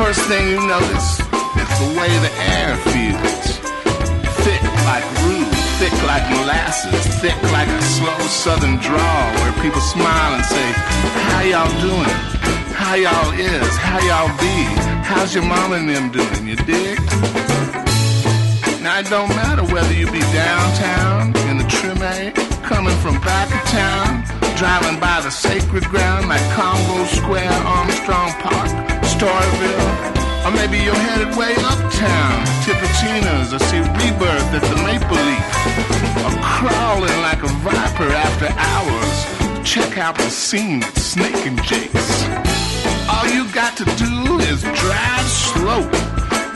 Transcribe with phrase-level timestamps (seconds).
[0.00, 3.60] First thing you notice is the way the air feels.
[4.40, 5.44] Thick like roux,
[5.76, 10.72] thick like molasses, thick like a slow southern drawl where people smile and say,
[11.28, 12.16] How y'all doing?
[12.72, 13.76] How y'all is?
[13.76, 14.56] How y'all be?
[15.04, 16.48] How's your mom and them doing?
[16.48, 16.98] You dig?
[18.80, 22.32] Now it don't matter whether you be downtown in the Treme,
[22.64, 24.24] coming from back of town,
[24.56, 28.89] driving by the sacred ground like Congo Square, Armstrong Park,
[29.20, 29.84] Storyville,
[30.46, 35.44] or maybe you're headed way uptown, Tipitina's, or see Rebirth at the Maple Leaf,
[36.24, 39.26] or crawling like a viper after hours,
[39.62, 42.24] check out the scene at Snake and Jake's.
[43.12, 45.84] All you got to do is drive slow.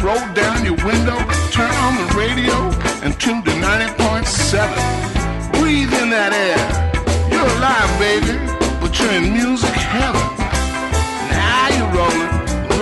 [0.00, 1.20] Roll down your window,
[1.53, 2.72] turn on the radio,
[3.04, 4.72] and tune to 90.7.
[5.60, 6.56] Breathe in that air.
[7.28, 8.41] You're alive, baby,
[8.80, 10.16] but you're in music heaven.
[11.28, 12.34] Now you're rolling,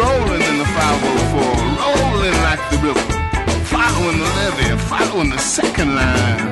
[0.03, 3.07] rolling in the 504, rolling like the river,
[3.71, 6.51] following the levee, following the second line.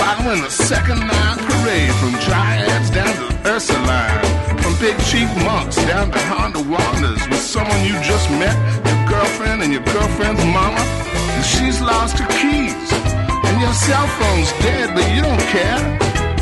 [0.00, 4.24] Following the second line parade from Dryads down to Ursuline.
[4.60, 8.56] From Big Chief Monks down to Honda Wanders with someone you just met,
[8.88, 10.82] your girlfriend and your girlfriend's mama,
[11.34, 12.88] and she's lost her keys.
[13.46, 15.80] And your cell phone's dead, but you don't care.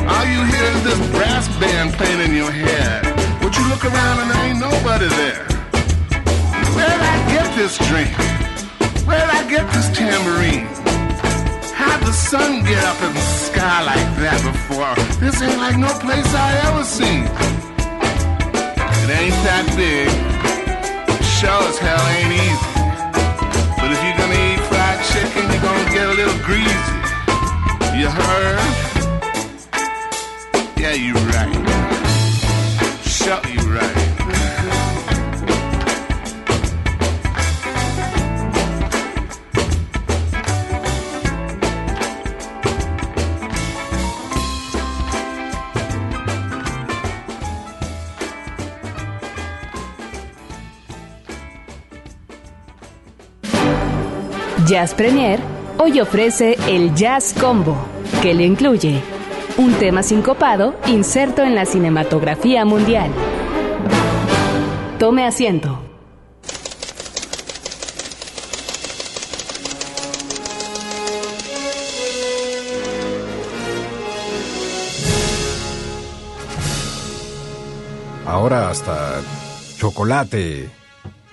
[0.08, 3.11] All you hear is this brass band playing in your head.
[3.52, 5.44] But you look around and there ain't nobody there.
[6.74, 8.08] Where'd I get this drink?
[9.06, 10.64] Where'd I get this tambourine?
[11.74, 14.94] How'd the sun get up in the sky like that before?
[15.20, 17.24] This ain't like no place I ever seen.
[19.04, 20.08] It ain't that big.
[21.22, 22.71] Sure as hell ain't easy.
[54.72, 55.38] Jazz Premier
[55.76, 57.76] hoy ofrece el Jazz Combo,
[58.22, 59.02] que le incluye
[59.58, 63.10] un tema sincopado inserto en la cinematografía mundial.
[64.98, 65.78] Tome asiento.
[78.24, 79.20] Ahora hasta
[79.76, 80.70] chocolate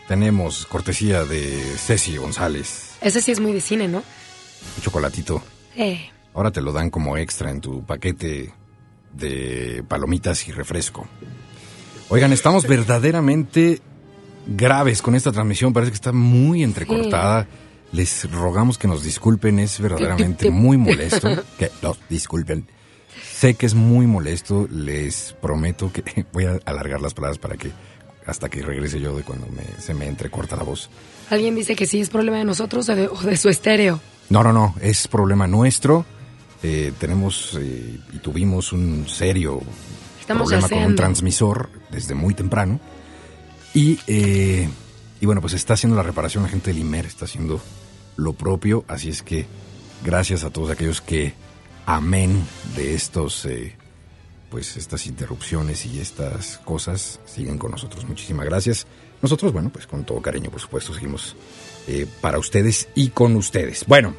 [0.09, 2.88] tenemos cortesía de Ceci González.
[3.01, 3.99] Ese sí es muy de cine, ¿no?
[3.99, 5.41] Un chocolatito.
[5.75, 8.53] Eh, Ahora te lo dan como extra en tu paquete
[9.13, 11.07] de palomitas y refresco.
[12.09, 13.81] Oigan, estamos verdaderamente
[14.47, 15.73] graves con esta transmisión.
[15.73, 17.47] Parece que está muy entrecortada.
[17.91, 21.27] Les rogamos que nos disculpen, es verdaderamente muy molesto.
[21.57, 22.67] Que nos disculpen.
[23.33, 27.71] Sé que es muy molesto, les prometo que voy a alargar las palabras para que
[28.29, 30.89] hasta que regrese yo de cuando me, se me entrecorta la voz.
[31.29, 33.99] Alguien dice que sí es problema de nosotros o de, o de su estéreo.
[34.29, 36.05] No, no, no, es problema nuestro.
[36.61, 39.61] Eh, tenemos eh, y tuvimos un serio
[40.19, 42.79] Estamos problema con un transmisor desde muy temprano.
[43.73, 44.67] Y, eh,
[45.21, 47.61] y bueno, pues está haciendo la reparación la gente del IMER, está haciendo
[48.15, 48.83] lo propio.
[48.87, 49.47] Así es que
[50.03, 51.33] gracias a todos aquellos que
[51.85, 52.43] amén
[52.75, 53.75] de estos, eh,
[54.49, 58.07] pues estas interrupciones y estas cosas siguen con nosotros.
[58.07, 58.87] Muchísimas gracias.
[59.21, 61.35] Nosotros, bueno, pues con todo cariño, por supuesto, seguimos
[61.87, 63.85] eh, para ustedes y con ustedes.
[63.87, 64.15] Bueno,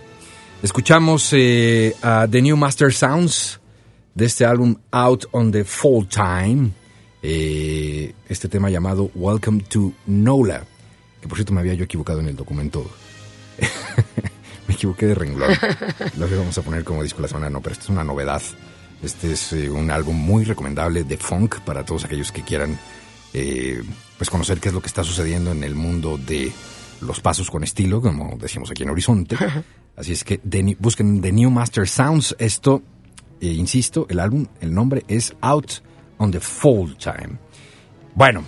[0.63, 3.61] escuchamos eh, a The New Master Sounds
[4.15, 6.71] de este álbum Out on the Full Time.
[7.23, 10.65] eh, este tema llamado Welcome to Nola.
[11.21, 12.91] Que por cierto me había yo equivocado en el documento.
[14.69, 15.51] me equivoqué de renglón.
[16.19, 18.43] Lo que vamos a poner como disco la semana, no, pero esta es una novedad.
[19.03, 22.79] Este es eh, un álbum muy recomendable de funk para todos aquellos que quieran
[23.33, 23.83] eh,
[24.19, 26.53] pues conocer qué es lo que está sucediendo en el mundo de
[27.01, 29.37] los pasos con estilo, como decimos aquí en Horizonte.
[29.97, 30.41] Así es que
[30.79, 32.37] busquen The New Master Sounds.
[32.39, 32.83] Esto,
[33.41, 35.73] eh, insisto, el álbum, el nombre es Out
[36.19, 37.39] on the Full Time.
[38.15, 38.45] Bueno,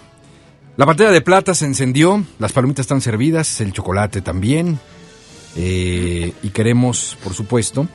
[0.76, 4.78] la pantalla de plata se encendió, las palomitas están servidas, el chocolate también.
[5.56, 7.86] eh, y queremos, por supuesto,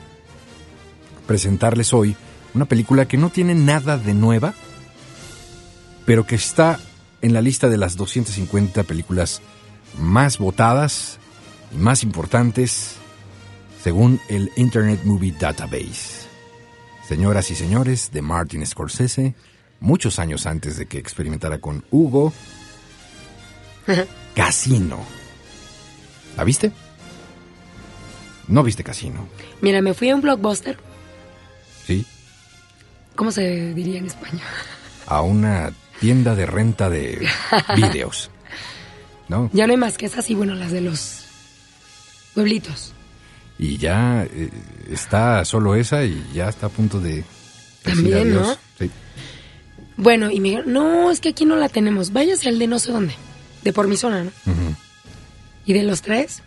[1.26, 2.16] presentarles hoy
[2.58, 4.52] una película que no tiene nada de nueva,
[6.04, 6.80] pero que está
[7.22, 9.42] en la lista de las 250 películas
[9.96, 11.18] más votadas
[11.72, 12.96] y más importantes
[13.80, 16.26] según el Internet Movie Database.
[17.06, 19.36] Señoras y señores, de Martin Scorsese,
[19.78, 22.32] muchos años antes de que experimentara con Hugo,
[24.34, 24.98] Casino.
[26.36, 26.72] ¿La viste?
[28.48, 29.28] No viste Casino,
[29.60, 30.76] Mira, me fui a un blockbuster.
[31.86, 32.04] ¿sí?
[33.18, 34.46] ¿Cómo se diría en español?
[35.06, 37.26] A una tienda de renta de
[37.76, 38.30] vídeos.
[39.26, 39.50] ¿No?
[39.52, 41.24] Ya no hay más que esas y bueno, las de los
[42.32, 42.92] pueblitos.
[43.58, 44.50] Y ya eh,
[44.88, 47.24] está solo esa y ya está a punto de decir
[47.82, 48.56] También, ¿no?
[48.78, 48.88] Sí.
[49.96, 52.12] Bueno, y me dijeron, no, es que aquí no la tenemos.
[52.12, 53.14] Váyase al de no sé dónde.
[53.64, 54.30] De por mi zona, ¿no?
[55.66, 56.40] Y de los tres.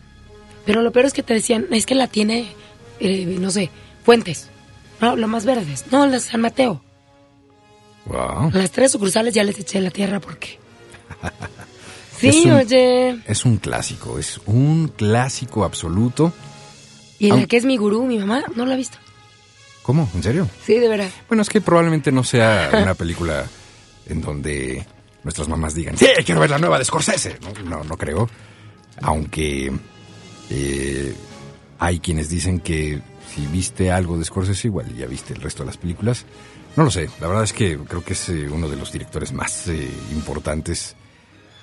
[0.65, 2.53] Pero lo peor es que te decían, es que la tiene,
[3.01, 3.69] eh, no sé,
[4.05, 4.47] Fuentes.
[5.01, 5.85] No, lo más verdes.
[5.91, 6.81] No, la San Mateo.
[8.05, 8.51] Wow.
[8.53, 10.59] Las tres sucursales ya les eché la tierra porque.
[12.17, 13.19] Sí, un- oye.
[13.25, 16.31] Es un clásico, es un clásico absoluto.
[17.17, 18.99] Y la Aun- que es mi gurú, mi mamá, no la ha visto.
[19.81, 20.07] ¿Cómo?
[20.13, 20.47] ¿En serio?
[20.63, 21.09] Sí, de verdad.
[21.27, 23.47] Bueno, es que probablemente no sea una película
[24.05, 24.85] en donde
[25.23, 27.39] nuestras mamás digan, sí, quiero ver la nueva de Scorsese.
[27.41, 28.29] No, no, no creo.
[29.01, 29.71] Aunque
[30.51, 31.15] eh,
[31.79, 33.01] hay quienes dicen que
[33.33, 36.25] si viste algo de Scorsese, igual ya viste el resto de las películas.
[36.75, 39.33] No lo sé, la verdad es que creo que es eh, uno de los directores
[39.33, 40.95] más eh, importantes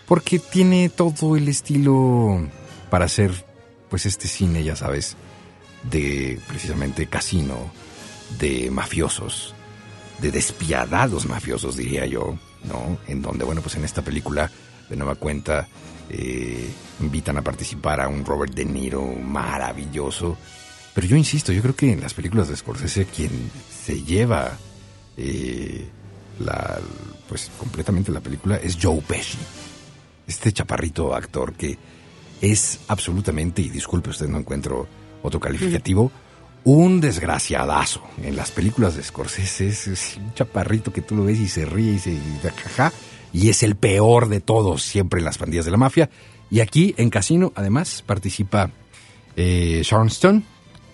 [0.08, 2.48] porque tiene todo el estilo
[2.90, 3.30] para hacer
[3.90, 5.16] pues este cine, ya sabes,
[5.90, 7.70] de precisamente casino,
[8.38, 9.54] de mafiosos,
[10.18, 12.98] de despiadados mafiosos, diría yo, ¿no?
[13.06, 14.50] En donde, bueno, pues en esta película,
[14.88, 15.68] de nueva cuenta,
[16.08, 16.70] eh,
[17.00, 20.38] invitan a participar a un Robert De Niro maravilloso.
[20.98, 23.30] Pero yo insisto, yo creo que en las películas de Scorsese quien
[23.70, 24.58] se lleva
[25.16, 25.86] eh,
[26.40, 26.80] la,
[27.28, 29.38] pues completamente la película es Joe Pesci.
[30.26, 31.78] Este chaparrito actor que
[32.40, 34.88] es absolutamente, y disculpe usted, no encuentro
[35.22, 36.10] otro calificativo,
[36.64, 38.02] un desgraciadazo.
[38.24, 41.92] En las películas de Scorsese es, un chaparrito que tú lo ves y se ríe
[41.92, 42.92] y se y jaja,
[43.32, 46.10] y es el peor de todos siempre en las pandillas de la mafia.
[46.50, 48.72] Y aquí en Casino, además, participa
[49.36, 50.42] eh, Sharon Stone,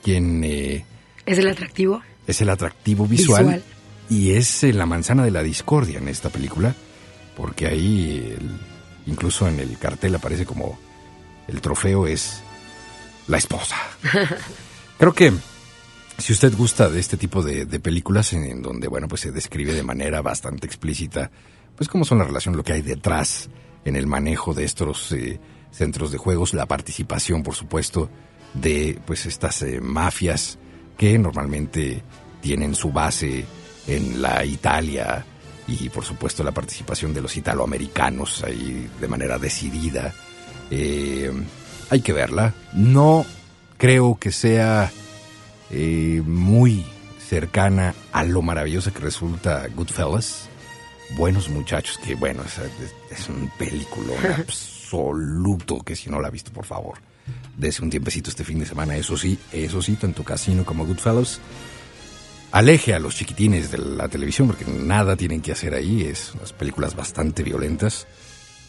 [0.05, 0.85] quien eh,
[1.27, 2.03] Es el atractivo.
[2.27, 3.63] es el atractivo visual, Visual.
[4.11, 6.75] y es eh, la manzana de la discordia en esta película,
[7.37, 8.61] porque ahí el-
[9.11, 10.79] incluso en el cartel aparece como
[11.49, 12.43] el trofeo es
[13.27, 13.77] la esposa.
[14.99, 15.33] Creo que
[16.19, 19.33] si usted gusta de este tipo de, de películas en, en donde, bueno, pues se
[19.33, 21.31] describe de manera bastante explícita,
[21.77, 23.49] pues cómo son las relaciones, lo que hay detrás
[23.85, 25.41] en el manejo de estos eh,
[25.73, 28.09] centros de juegos, la participación, por supuesto,
[28.55, 30.59] de pues estas eh, mafias
[30.97, 32.03] que normalmente
[32.41, 33.45] tienen su base
[33.87, 35.25] en la Italia
[35.67, 40.15] y por supuesto la participación de los italoamericanos ahí de manera decidida.
[40.71, 41.31] Eh,
[41.91, 42.55] hay que verla.
[42.73, 43.25] No
[43.77, 44.91] creo que sea
[45.71, 46.85] eh, muy
[47.29, 50.49] cercana a lo maravillosa que resulta Goodfellas.
[51.17, 52.59] Buenos muchachos, que bueno, es,
[53.19, 56.99] es- un película absoluto que si no la ha visto, por favor,
[57.57, 61.41] Dese un tiempecito este fin de semana, eso sí, eso sí, tanto Casino como Goodfellas.
[62.51, 66.53] Aleje a los chiquitines de la televisión porque nada tienen que hacer ahí, es unas
[66.53, 68.07] películas bastante violentas,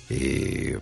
[0.09, 0.79] eh,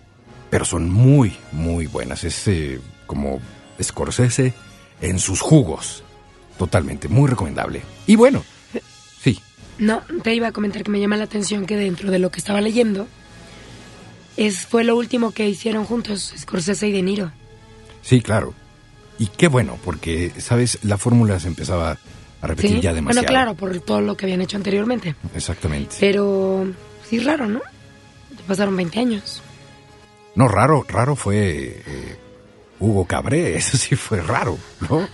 [0.48, 2.24] pero son muy, muy buenas.
[2.24, 3.40] Es eh, como
[3.82, 4.54] Scorsese
[5.00, 6.02] en sus jugos,
[6.58, 7.82] totalmente, muy recomendable.
[8.06, 8.42] Y bueno,
[9.20, 9.38] sí,
[9.78, 12.38] No, te iba a comentar que me llama la atención que dentro de lo que
[12.38, 13.06] estaba leyendo
[14.36, 17.32] es fue lo último que hicieron juntos Scorsese y De Niro.
[18.04, 18.54] Sí, claro.
[19.18, 20.78] Y qué bueno, porque, ¿sabes?
[20.82, 21.98] La fórmula se empezaba
[22.40, 22.80] a repetir ¿Sí?
[22.80, 23.26] ya demasiado.
[23.26, 25.14] Bueno, claro, por todo lo que habían hecho anteriormente.
[25.34, 25.96] Exactamente.
[26.00, 26.66] Pero
[27.08, 27.60] sí raro, ¿no?
[28.36, 29.42] Ya pasaron 20 años.
[30.34, 32.16] No, raro, raro fue eh,
[32.80, 34.58] Hugo Cabré, eso sí fue raro,
[34.88, 35.08] ¿no?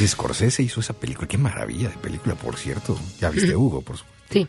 [0.00, 2.98] Y Scorsese hizo esa película, qué maravilla de película, por cierto.
[3.20, 4.24] Ya viste Hugo, por supuesto.
[4.30, 4.48] Sí.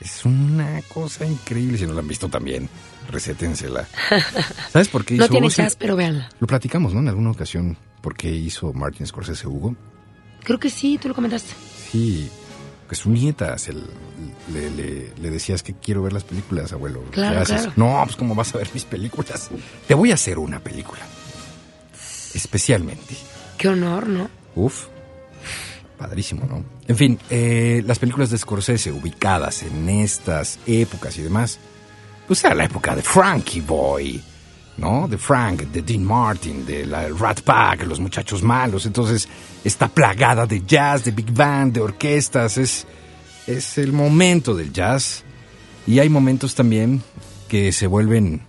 [0.00, 2.68] Es una cosa increíble, si no la han visto también,
[3.10, 3.86] recétensela.
[4.72, 6.28] ¿Sabes por qué hizo No tiene jazz, pero véanla.
[6.40, 7.00] Lo platicamos, ¿no?
[7.00, 9.74] En alguna ocasión, por qué hizo Martin Scorsese Hugo.
[10.44, 11.52] Creo que sí, tú lo comentaste.
[11.90, 12.28] Sí,
[12.88, 17.02] que su nieta se le, le- le decías que quiero ver las películas, abuelo.
[17.06, 17.62] ¿Qué Claro, haces?
[17.62, 17.72] claro.
[17.76, 19.50] No, pues ¿cómo vas a ver mis películas?
[19.88, 21.00] Te voy a hacer una película.
[22.34, 23.16] Especialmente.
[23.58, 24.28] Qué honor, ¿no?
[24.54, 24.86] Uf.
[25.98, 26.62] Padrísimo, ¿no?
[26.86, 31.58] En fin, eh, las películas de Scorsese ubicadas en estas épocas y demás,
[32.26, 34.22] pues era la época de Frankie Boy,
[34.76, 35.08] ¿no?
[35.08, 38.86] De Frank, de Dean Martin, de la Rat Pack, los muchachos malos.
[38.86, 39.28] Entonces,
[39.64, 42.58] está plagada de jazz, de big band, de orquestas.
[42.58, 42.86] Es,
[43.46, 45.24] es el momento del jazz.
[45.86, 47.02] Y hay momentos también
[47.48, 48.42] que se vuelven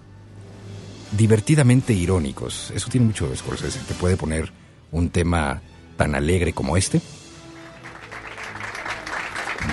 [1.12, 2.72] divertidamente irónicos.
[2.76, 3.80] Eso tiene mucho de Scorsese.
[3.88, 4.52] Te puede poner
[4.92, 5.62] un tema
[5.96, 7.02] tan alegre como este.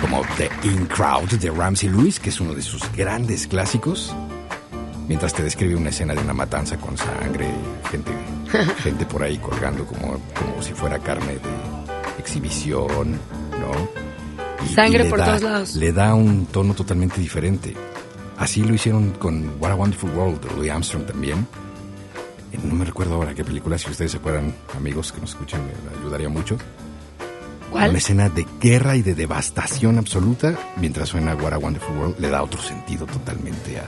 [0.01, 4.13] Como The In Crowd de Ramsey Lewis, que es uno de sus grandes clásicos.
[5.07, 7.47] Mientras te describe una escena de una matanza con sangre,
[7.91, 8.11] gente,
[8.83, 11.39] gente por ahí colgando como, como si fuera carne de
[12.19, 14.65] exhibición, ¿no?
[14.73, 15.75] Sangre le por da- todos lados.
[15.75, 17.75] Le da un tono totalmente diferente.
[18.37, 21.47] Así lo hicieron con What a Wonderful World de Louis Armstrong también.
[22.51, 25.61] Eh, No me recuerdo ahora qué película, si ustedes se acuerdan, amigos que nos escuchan,
[25.65, 26.57] me ayudaría mucho.
[27.71, 32.29] Una escena de guerra y de devastación absoluta, mientras suena What a Wonderful World, le
[32.29, 33.81] da otro sentido totalmente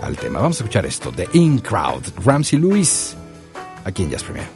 [0.00, 0.40] al tema.
[0.40, 3.16] Vamos a escuchar esto, The In Crowd, Ramsey Lewis,
[3.84, 4.48] aquí en Jazz Premier.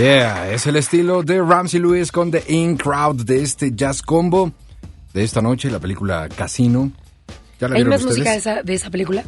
[0.00, 4.50] Yeah, es el estilo de Ramsey Lewis con The In Crowd de este jazz combo
[5.12, 6.90] de esta noche, la película Casino.
[7.60, 8.16] ¿Ya la ¿Hay más ustedes?
[8.16, 9.24] música de esa, de esa película?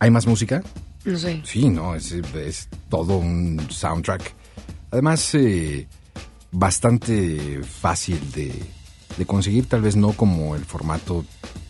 [0.00, 0.62] ¿Hay más música?
[1.06, 1.40] No sé.
[1.46, 4.34] Sí, no, es, es todo un soundtrack.
[4.90, 5.88] Además, eh,
[6.52, 8.62] bastante fácil de,
[9.16, 11.24] de conseguir, tal vez no como el formato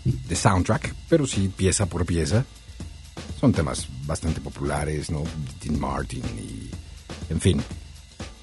[0.05, 2.45] de soundtrack, pero sí pieza por pieza.
[3.39, 5.23] Son temas bastante populares, ¿no?
[5.63, 6.69] Dean Martin y...
[7.31, 7.63] En fin,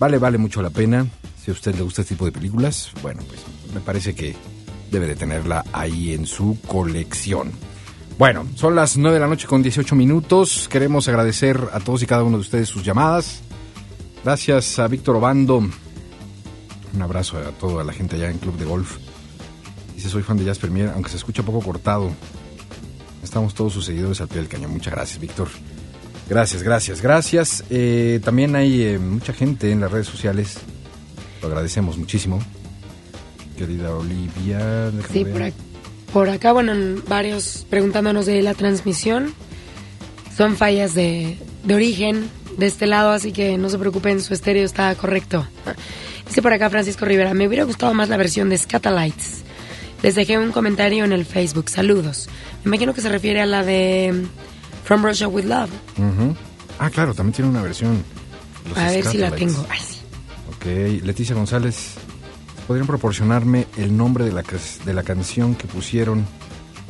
[0.01, 1.05] vale, vale mucho la pena.
[1.39, 3.39] Si a usted le gusta este tipo de películas, bueno, pues
[3.71, 4.35] me parece que
[4.89, 7.51] debe de tenerla ahí en su colección.
[8.17, 10.67] Bueno, son las 9 de la noche con 18 minutos.
[10.69, 13.41] Queremos agradecer a todos y cada uno de ustedes sus llamadas.
[14.23, 15.57] Gracias a Víctor Obando.
[15.59, 18.97] Un abrazo a toda la gente allá en Club de Golf.
[19.95, 22.09] Dice, soy fan de Jazz Premier, aunque se escucha poco cortado.
[23.23, 24.71] Estamos todos sus seguidores al pie del cañón.
[24.71, 25.47] Muchas gracias, Víctor.
[26.32, 27.63] Gracias, gracias, gracias.
[27.70, 30.60] Eh, también hay eh, mucha gente en las redes sociales.
[31.41, 32.39] Lo agradecemos muchísimo.
[33.58, 35.54] Querida Olivia, Sí, por, ac-
[36.13, 39.34] por acá, bueno, en varios preguntándonos de la transmisión.
[40.38, 44.63] Son fallas de, de origen de este lado, así que no se preocupen, su estéreo
[44.63, 45.46] está correcto.
[46.28, 49.41] Dice por acá Francisco Rivera, me hubiera gustado más la versión de Scatalites.
[50.02, 52.30] Les dejé un comentario en el Facebook, saludos.
[52.63, 54.13] Me imagino que se refiere a la de
[54.84, 55.70] From Russia with Love.
[56.80, 58.04] Ah, claro, también tiene una versión.
[58.70, 59.65] Los a ver si la tengo.
[59.70, 60.00] Ay, sí.
[60.50, 61.96] Ok, Leticia González,
[62.67, 64.44] ¿podrían proporcionarme el nombre de la,
[64.86, 66.26] de la canción que pusieron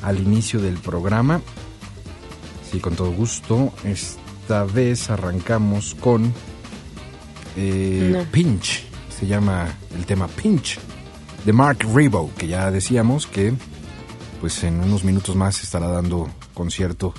[0.02, 1.42] al inicio del programa?
[2.72, 3.74] Sí, con todo gusto.
[3.84, 6.34] Esta vez arrancamos con
[7.58, 8.24] eh, No.
[8.32, 8.86] Pinch.
[9.10, 10.80] Se llama el tema Pinch
[11.46, 13.54] de Mark Rebo, que ya decíamos que
[14.40, 17.14] pues en unos minutos más estará dando concierto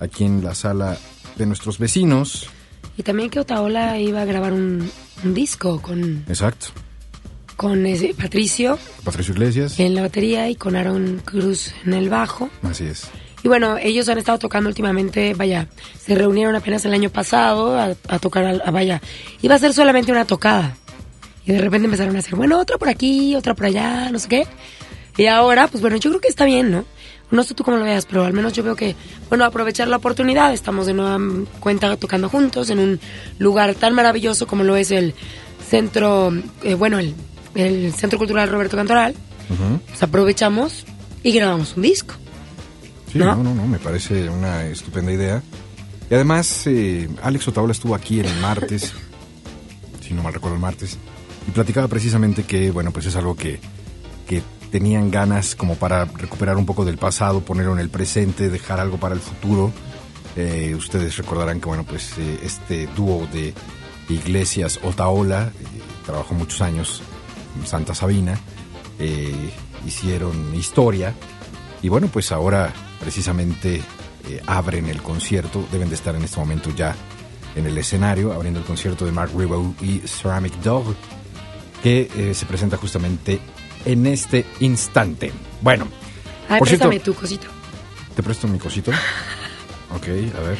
[0.00, 0.98] aquí en la sala
[1.36, 2.48] de nuestros vecinos.
[2.96, 4.90] Y también que Otaola iba a grabar un,
[5.24, 6.66] un disco con, Exacto.
[7.56, 9.78] con ese Patricio Patricio Iglesias.
[9.80, 12.48] en la batería y con Aaron Cruz en el bajo.
[12.62, 13.08] Así es.
[13.42, 17.94] Y bueno, ellos han estado tocando últimamente, vaya, se reunieron apenas el año pasado a,
[18.08, 19.02] a tocar, al- a, vaya,
[19.42, 20.76] iba a ser solamente una tocada.
[21.44, 24.28] Y de repente empezaron a hacer, bueno, otra por aquí, otra por allá, no sé
[24.28, 24.46] qué.
[25.18, 26.84] Y ahora, pues bueno, yo creo que está bien, ¿no?
[27.34, 28.94] No sé tú cómo lo veas, pero al menos yo veo que,
[29.28, 31.18] bueno, aprovechar la oportunidad, estamos de nueva
[31.58, 33.00] cuenta tocando juntos en un
[33.40, 35.14] lugar tan maravilloso como lo es el
[35.68, 37.12] centro, eh, bueno, el,
[37.56, 39.16] el Centro Cultural Roberto Cantoral.
[39.88, 40.84] Pues aprovechamos
[41.24, 42.14] y grabamos un disco.
[43.12, 43.34] Sí, ¿No?
[43.34, 45.42] no, no, no, me parece una estupenda idea.
[46.08, 48.92] Y además, eh, Alex Otaola estuvo aquí el martes,
[50.06, 50.98] si no mal recuerdo el martes,
[51.48, 53.58] y platicaba precisamente que, bueno, pues es algo que,
[54.28, 54.40] que
[54.74, 58.96] tenían ganas como para recuperar un poco del pasado, ponerlo en el presente, dejar algo
[58.96, 59.70] para el futuro.
[60.34, 63.54] Eh, ustedes recordarán que, bueno, pues eh, este dúo de
[64.08, 65.64] Iglesias Otaola eh,
[66.04, 67.02] trabajó muchos años
[67.56, 68.36] en Santa Sabina,
[68.98, 69.32] eh,
[69.86, 71.14] hicieron historia
[71.80, 76.70] y bueno, pues ahora precisamente eh, abren el concierto, deben de estar en este momento
[76.74, 76.96] ya
[77.54, 80.96] en el escenario, abriendo el concierto de Mark Ribot y Ceramic Dog,
[81.80, 83.38] que eh, se presenta justamente
[83.84, 85.32] en este instante.
[85.60, 85.86] Bueno,
[86.48, 87.46] Ay, por cierto, préstame tu cosito.
[88.16, 88.90] ¿te presto mi cosito?
[89.94, 90.58] Ok, a ver.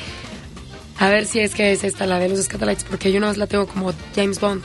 [1.01, 3.49] A ver si es que es esta, la de los Scatolites, porque yo no la
[3.49, 4.63] tengo como James Bond.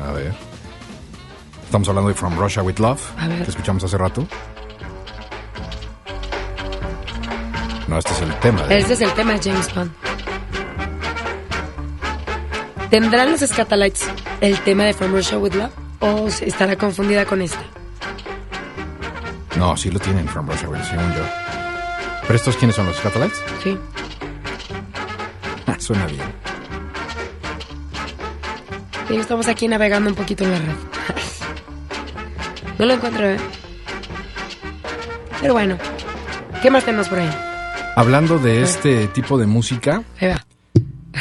[0.00, 0.32] A ver.
[1.64, 3.42] Estamos hablando de From Russia with Love, A ver.
[3.42, 4.24] que escuchamos hace rato.
[7.88, 8.62] No, este es el tema.
[8.64, 9.90] de- Este es el tema de James Bond.
[12.90, 14.04] ¿Tendrán los Scatolites
[14.40, 15.72] el tema de From Russia with Love?
[16.00, 17.60] ¿O estará confundida con esta?
[19.56, 21.22] No, sí lo tienen From Love, según yo.
[22.22, 23.42] ¿Pero estos quiénes son los Scatolites?
[23.62, 23.78] Sí.
[25.66, 26.22] Ah, Suena bien.
[29.08, 30.74] Y estamos aquí navegando un poquito en la red.
[32.78, 33.36] No lo encuentro, ¿eh?
[35.40, 35.78] Pero bueno.
[36.60, 37.30] ¿Qué más tenemos por ahí?
[37.94, 40.44] Hablando de este tipo de música, Ahí va.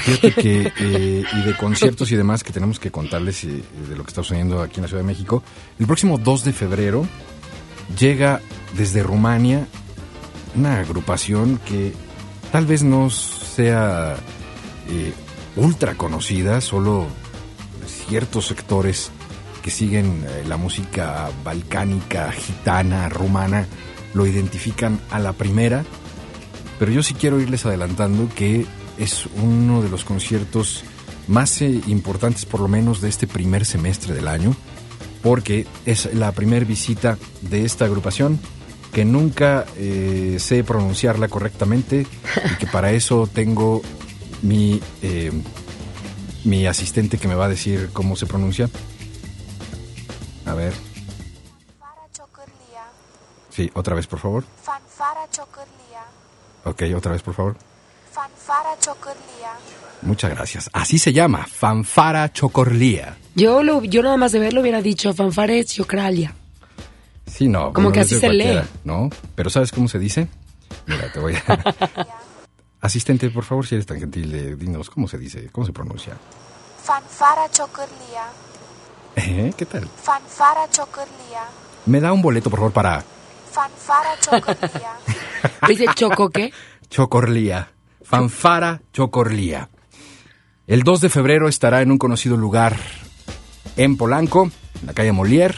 [0.05, 4.03] Fíjate que, eh, y de conciertos y demás que tenemos que contarles eh, de lo
[4.03, 5.43] que está sucediendo aquí en la Ciudad de México,
[5.79, 7.07] el próximo 2 de febrero
[7.99, 8.41] llega
[8.77, 9.67] desde Rumania
[10.55, 11.93] una agrupación que
[12.51, 14.15] tal vez no sea
[14.89, 15.13] eh,
[15.55, 17.07] ultra conocida, solo
[17.87, 19.11] ciertos sectores
[19.63, 23.65] que siguen la música balcánica, gitana, rumana,
[24.13, 25.83] lo identifican a la primera,
[26.77, 30.83] pero yo sí quiero irles adelantando que es uno de los conciertos
[31.27, 34.55] más eh, importantes por lo menos de este primer semestre del año,
[35.21, 38.39] porque es la primera visita de esta agrupación
[38.93, 42.07] que nunca eh, sé pronunciarla correctamente
[42.51, 43.81] y que para eso tengo
[44.41, 45.31] mi eh,
[46.45, 48.69] mi asistente que me va a decir cómo se pronuncia.
[50.45, 50.73] A ver.
[53.49, 54.43] Sí, otra vez, por favor.
[54.61, 56.03] Fanfara Chocorlia.
[56.65, 57.57] Ok, otra vez, por favor.
[58.15, 59.51] Fanfara Chocorlia.
[60.01, 60.69] Muchas gracias.
[60.71, 63.17] Así se llama, fanfara chocorlía.
[63.35, 66.33] Yo, lo, yo nada más de verlo hubiera dicho fanfares Chocralia.
[67.27, 67.73] Sí, no.
[67.73, 68.43] Como que así se lee.
[68.43, 69.09] cualquiera, ¿No?
[69.35, 70.29] Pero ¿sabes cómo se dice?
[70.85, 71.75] Mira, te voy a...
[72.79, 76.13] Asistente, por favor, si eres tan gentil, eh, dinos cómo se dice, cómo se pronuncia.
[76.83, 78.27] Fanfara Chocorlia.
[79.17, 79.53] ¿Eh?
[79.57, 79.89] ¿Qué tal?
[80.01, 81.43] Fanfara Chocorlia.
[81.85, 83.03] Me da un boleto, por favor, para
[83.51, 84.93] Fanfara Chocorlia.
[85.67, 86.53] Dice Choco, ¿qué?
[86.89, 87.74] Chocorlía.
[88.05, 89.69] Fanfara Chocorlía.
[90.67, 92.77] El 2 de febrero estará en un conocido lugar
[93.77, 94.49] en Polanco,
[94.81, 95.55] en la calle Molière.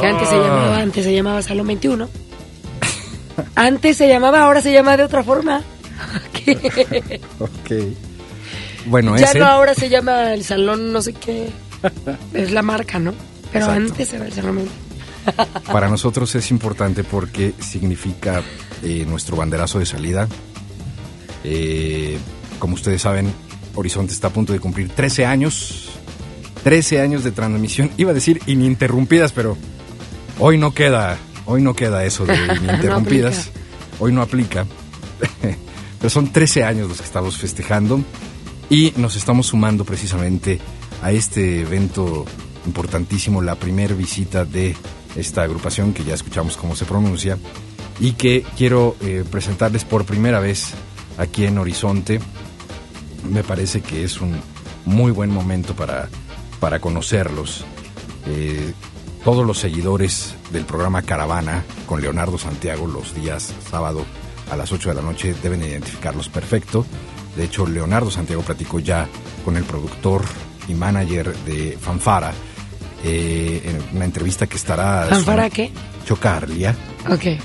[0.00, 0.38] Que antes se Ah.
[0.42, 2.08] llamaba, antes se llamaba Salón 21.
[3.56, 5.62] Antes se llamaba, ahora se llama de otra forma.
[7.38, 7.70] Ok.
[8.86, 9.38] Bueno, ya ese...
[9.38, 11.48] no ahora se llama el Salón no sé qué.
[12.34, 13.12] Es la marca, ¿no?
[13.52, 13.92] Pero Exacto.
[13.92, 14.84] antes era el Salón 21.
[15.72, 18.42] Para nosotros es importante porque significa
[18.84, 20.28] eh, nuestro banderazo de salida.
[21.42, 22.18] Eh,
[22.58, 23.32] como ustedes saben,
[23.74, 25.88] Horizonte está a punto de cumplir 13 años.
[26.62, 27.90] 13 años de transmisión.
[27.96, 29.56] Iba a decir ininterrumpidas, pero
[30.38, 31.16] hoy no queda,
[31.46, 33.50] hoy no queda eso de ininterrumpidas.
[34.00, 34.66] hoy no aplica.
[35.98, 38.02] pero son 13 años los que estamos festejando
[38.68, 40.58] y nos estamos sumando precisamente
[41.02, 42.26] a este evento
[42.66, 44.76] importantísimo, la primer visita de
[45.16, 47.38] esta agrupación que ya escuchamos cómo se pronuncia
[48.00, 50.74] y que quiero eh, presentarles por primera vez
[51.18, 52.20] aquí en Horizonte.
[53.30, 54.40] Me parece que es un
[54.84, 56.08] muy buen momento para,
[56.60, 57.64] para conocerlos.
[58.26, 58.72] Eh,
[59.24, 64.04] todos los seguidores del programa Caravana con Leonardo Santiago los días sábado
[64.50, 66.84] a las 8 de la noche deben identificarlos perfecto.
[67.36, 69.08] De hecho, Leonardo Santiago platicó ya
[69.44, 70.22] con el productor
[70.68, 72.32] y manager de Fanfara
[73.02, 75.06] eh, en una entrevista que estará...
[75.08, 75.72] ¿Fanfara qué?
[76.06, 76.74] Chocarlia
[77.10, 77.38] Ok.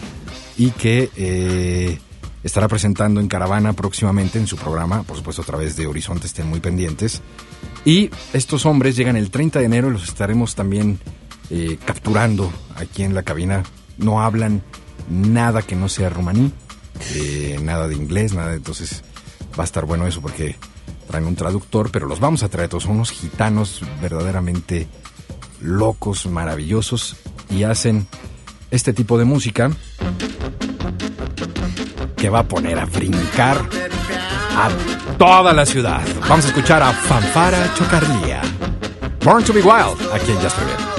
[0.59, 1.97] Y que eh,
[2.43, 6.47] estará presentando en Caravana próximamente en su programa, por supuesto a través de Horizonte, estén
[6.47, 7.21] muy pendientes.
[7.85, 10.99] Y estos hombres llegan el 30 de enero y los estaremos también
[11.49, 13.63] eh, capturando aquí en la cabina.
[13.97, 14.61] No hablan
[15.09, 16.51] nada que no sea rumaní,
[17.15, 19.05] eh, nada de inglés, nada, entonces
[19.57, 20.57] va a estar bueno eso porque
[21.07, 24.87] traen un traductor, pero los vamos a traer todos, son unos gitanos verdaderamente
[25.61, 27.15] locos, maravillosos
[27.49, 28.07] y hacen
[28.71, 29.71] este tipo de música
[32.15, 33.57] que va a poner a brincar
[34.55, 34.69] a
[35.17, 36.01] toda la ciudad.
[36.27, 38.41] Vamos a escuchar a Fanfara Chocarlía.
[39.23, 40.98] Born to be Wild, aquí en Just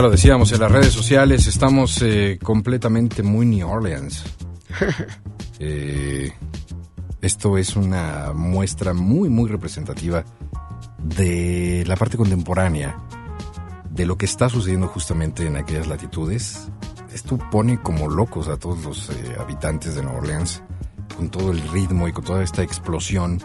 [0.00, 4.24] Ya lo decíamos en las redes sociales, estamos eh, completamente muy New Orleans.
[5.62, 6.32] Eh,
[7.20, 10.24] esto es una muestra muy, muy representativa
[11.02, 12.96] de la parte contemporánea,
[13.90, 16.70] de lo que está sucediendo justamente en aquellas latitudes.
[17.12, 20.62] Esto pone como locos a todos los eh, habitantes de Nueva Orleans,
[21.14, 23.38] con todo el ritmo y con toda esta explosión,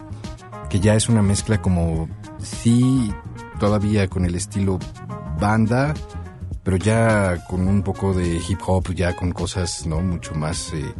[0.70, 3.12] que ya es una mezcla como, sí,
[3.60, 4.78] todavía con el estilo
[5.38, 5.92] banda,
[6.66, 10.94] pero ya con un poco de hip hop, ya con cosas no mucho más eh,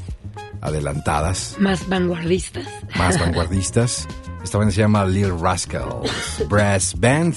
[0.60, 2.68] adelantadas, Más vanguardistas.
[2.96, 4.06] más vanguardistas.
[4.44, 7.34] Esta banda se llama Lil Rascals Brass Band,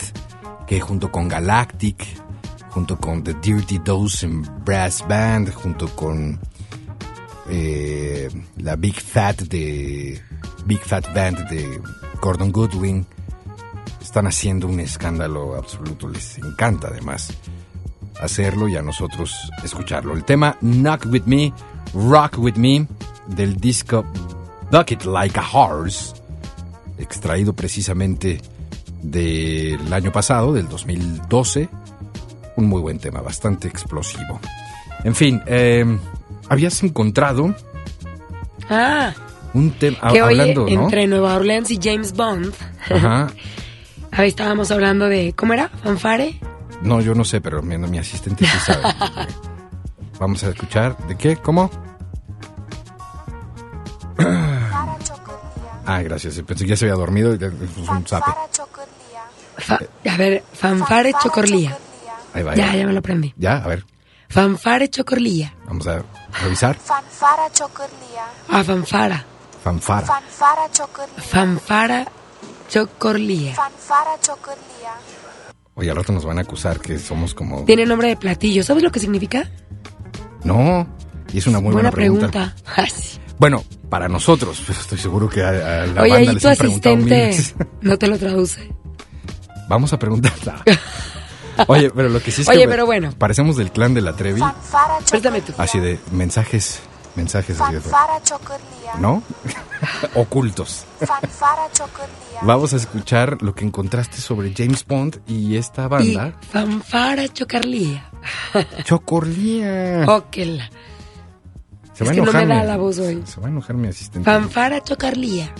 [0.67, 2.05] que junto con Galactic,
[2.69, 6.39] junto con The Dirty Dozen Brass Band, junto con
[7.49, 10.21] eh, la Big Fat de
[10.65, 11.81] Big Fat Band de
[12.21, 13.07] Gordon Goodwin,
[13.99, 16.07] están haciendo un escándalo absoluto.
[16.07, 17.33] Les encanta además
[18.21, 20.13] hacerlo y a nosotros escucharlo.
[20.13, 21.53] El tema Knock With Me,
[21.93, 22.85] Rock With Me
[23.27, 24.05] del disco
[24.71, 26.13] Bucket Like a Horse,
[26.97, 28.41] extraído precisamente
[29.01, 31.69] del año pasado, del 2012.
[32.57, 34.39] Un muy buen tema, bastante explosivo.
[35.03, 35.85] En fin, eh,
[36.49, 37.55] habías encontrado
[38.69, 39.13] Ah,
[39.53, 40.83] un tema oye, hablando, ¿no?
[40.83, 42.53] entre Nueva Orleans y James Bond,
[42.89, 43.29] Ajá.
[44.11, 45.69] ahí estábamos hablando de, ¿cómo era?
[45.83, 46.35] ¿Fanfare?
[46.81, 48.83] No, yo no sé, pero mi, mi asistente sí sabe.
[50.19, 50.97] Vamos a escuchar.
[51.07, 51.37] ¿De qué?
[51.37, 51.69] ¿Cómo?
[54.15, 55.81] Fanfara chocolía.
[55.85, 56.35] Ah, gracias.
[56.45, 57.33] Pensé que ya se había dormido.
[57.33, 58.25] Es un zape.
[58.31, 59.23] Fanfara chocolía.
[59.57, 59.79] Fa-
[60.13, 61.69] a ver, Fanfare Chocorlía.
[61.71, 61.77] chocolía.
[62.33, 62.55] Ahí va.
[62.55, 63.33] Ya, ahí ya me lo aprendí.
[63.37, 63.85] Ya, a ver.
[64.29, 65.53] Fanfare Chocorlía.
[65.65, 66.03] Vamos a
[66.43, 66.75] revisar.
[66.77, 68.25] Fanfara chocolía.
[68.49, 69.25] Ah, fanfara.
[69.63, 70.05] Fanfara.
[70.07, 71.13] Fanfara chocolía.
[71.17, 72.07] Fanfara
[72.69, 73.55] Chocorlía.
[73.55, 74.93] Fanfara chocolía.
[75.79, 77.63] Oye, al rato nos van a acusar que somos como...
[77.63, 78.63] Tiene nombre de platillo.
[78.63, 79.49] ¿Sabes lo que significa?
[80.43, 80.85] No.
[81.31, 82.53] Y es una muy buena, pregunta.
[82.75, 83.17] Ay, sí.
[83.37, 86.47] Bueno, para nosotros, pero estoy seguro que a, a la Oye, banda ¿y les tu
[86.49, 87.37] han asistente
[87.81, 88.69] no te lo traduce?
[89.69, 90.65] Vamos a preguntarla.
[91.67, 93.13] Oye, pero lo que sí es Oye, que pero bueno.
[93.17, 94.41] parecemos del clan de la Trevi.
[95.09, 95.53] Préstame tú.
[95.57, 96.81] Así de mensajes,
[97.15, 97.81] mensajes así de...
[98.99, 99.23] ¿No?
[100.15, 100.85] Ocultos.
[102.41, 106.33] Vamos a escuchar lo que encontraste sobre James Bond y esta Y banda.
[106.41, 108.09] fanfara chocarlía.
[108.83, 110.05] Chocorlía.
[110.07, 110.69] Oh, que la-
[111.93, 113.21] Se va es a que no me enojar da mi- la voz hoy.
[113.25, 114.29] Se va a enojar mi asistente.
[114.29, 115.53] Fanfara chocarlía.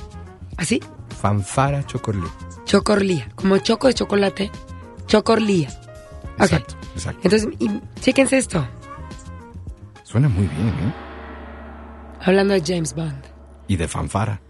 [0.58, 0.82] ¿Así?
[1.22, 2.30] Fanfara Chocorlía.
[2.66, 3.30] Chocorlía.
[3.36, 4.52] Como choco de chocolate.
[5.08, 5.70] Chocorlía.
[6.38, 7.20] Exacto, exacto.
[7.24, 8.66] Entonces, y, chéquense esto.
[10.04, 10.94] Suena muy bien, ¿eh?
[12.22, 13.22] Hablando de James Bond.
[13.70, 14.42] Y de fanfara.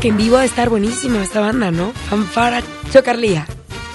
[0.00, 1.92] Que en vivo va a estar buenísimo esta banda, ¿no?
[1.92, 3.46] Fanfara chocarlía.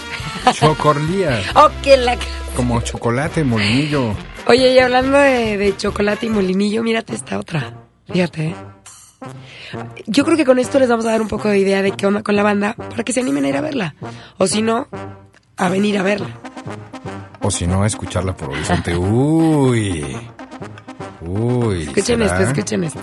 [0.54, 1.42] Chocorlía.
[1.82, 2.16] Que la...
[2.56, 4.14] Como chocolate, molinillo.
[4.48, 7.74] Oye, y hablando de, de chocolate y molinillo, mírate esta otra.
[8.12, 8.56] Fíjate, ¿eh?
[10.06, 12.06] Yo creo que con esto les vamos a dar un poco de idea de qué
[12.06, 13.96] onda con la banda para que se animen a ir a verla.
[14.38, 14.88] O si no,
[15.58, 16.30] a venir a verla.
[17.42, 18.96] O si no, a escucharla por horizonte.
[18.96, 20.06] Uy.
[21.22, 21.82] Uy.
[21.84, 22.26] Escuchen ¿será?
[22.26, 23.02] esto, escuchen esto.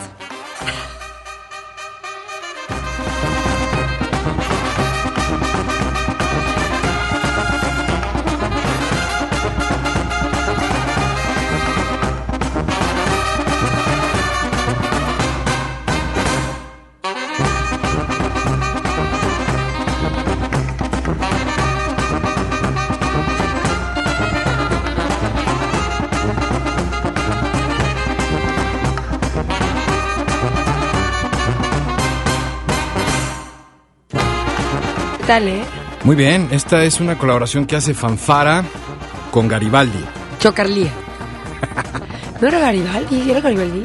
[35.33, 35.62] Tal, eh?
[36.05, 38.62] Muy bien, esta es una colaboración que hace Fanfara
[39.30, 40.05] con Garibaldi.
[40.39, 40.91] Chocarlía.
[42.41, 43.30] ¿No era Garibaldi?
[43.30, 43.83] ¿Era Garibaldi?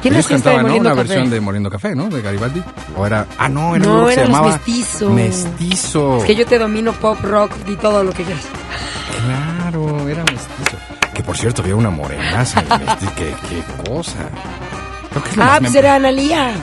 [0.00, 0.74] ¿Quién Ellos cantaban, ¿no?
[0.74, 1.02] Una Café?
[1.04, 2.08] versión de Moliendo Café, ¿no?
[2.08, 2.60] De Garibaldi.
[2.96, 3.26] O era.
[3.38, 4.52] Ah, no, era No, uno que se eran llamaba.
[4.54, 5.12] Mestizos.
[5.12, 6.16] Mestizo.
[6.18, 8.42] Es que yo te domino pop, rock y todo lo que quieras.
[9.24, 10.76] Claro, era mestizo.
[11.14, 12.60] Que por cierto, había una morenaza.
[12.60, 12.66] en
[13.14, 14.18] ¿Qué, qué cosa?
[15.10, 16.54] Creo que es Ah, pues era Analía.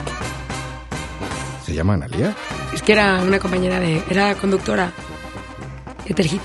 [1.64, 2.34] ¿Se llama Analia?
[2.72, 4.02] Es que era una compañera de...
[4.08, 4.92] Era conductora
[6.06, 6.40] de Telehit.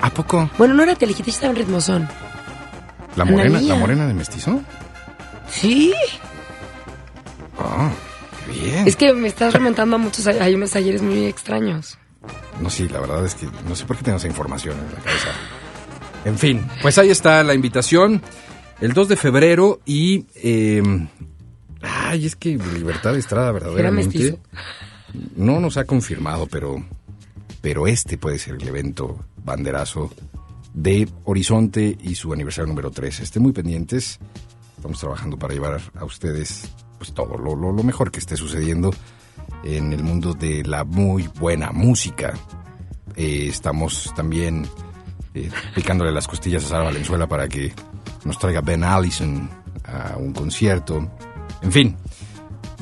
[0.00, 0.50] ¿A poco?
[0.58, 2.08] Bueno, no era Telehit, estaba en Ritmozón.
[3.16, 3.60] ¿La morena.
[3.60, 4.60] ¿La morena de mestizo?
[5.48, 5.94] Sí.
[7.58, 7.90] Ah,
[8.44, 8.86] qué bien.
[8.86, 10.26] Es que me estás remontando a muchos...
[10.26, 11.98] Hay unos talleres muy extraños.
[12.60, 15.00] No, sí, la verdad es que no sé por qué tengo esa información en la
[15.00, 15.28] cabeza.
[16.24, 18.22] En fin, pues ahí está la invitación.
[18.80, 20.26] El 2 de febrero y...
[20.34, 20.82] eh,
[21.82, 24.18] ay, es que Libertad Estrada verdaderamente...
[24.18, 24.38] mestizo.
[25.36, 26.82] No nos ha confirmado, pero...
[27.62, 30.12] Pero este puede ser el evento banderazo
[30.72, 33.20] de Horizonte y su aniversario número 3.
[33.20, 34.20] Estén muy pendientes.
[34.76, 38.92] Estamos trabajando para llevar a ustedes pues todo lo, lo- mejor que esté sucediendo
[39.64, 42.34] en el mundo de la muy buena música.
[43.16, 44.66] Eh, estamos también
[45.34, 47.72] eh, picándole las costillas a Sara Valenzuela para que
[48.24, 49.50] nos traiga Ben Allison
[49.84, 51.10] a un concierto.
[51.62, 51.96] En fin,